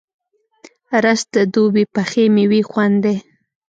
رس 1.03 1.21
د 1.33 1.35
دوبی 1.53 1.85
پخې 1.95 2.23
میوې 2.35 2.61
خوند 2.69 2.95
دی 3.03 3.15